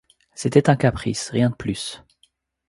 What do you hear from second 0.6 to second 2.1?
un caprice, rien de plus.